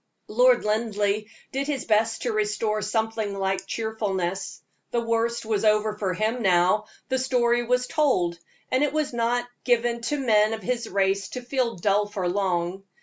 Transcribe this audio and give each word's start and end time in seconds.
Lord 0.29 0.65
Linleigh 0.65 1.25
did 1.51 1.67
his 1.67 1.85
best 1.85 2.23
to 2.23 2.31
restore 2.31 2.81
something 2.81 3.37
like 3.37 3.67
cheerfulness. 3.67 4.63
The 4.89 4.99
worst 4.99 5.45
was 5.45 5.63
over 5.63 5.95
for 5.95 6.15
him 6.15 6.41
now; 6.41 6.85
the 7.09 7.19
story 7.19 7.61
was 7.63 7.85
told, 7.85 8.39
and 8.71 8.83
it 8.83 8.93
was 8.93 9.13
not 9.13 9.45
given 9.63 10.01
to 10.09 10.17
men 10.17 10.53
of 10.53 10.63
his 10.63 10.89
race 10.89 11.29
to 11.37 11.43
feel 11.43 11.75
dull 11.75 12.07
for 12.07 12.27
long. 12.27 12.81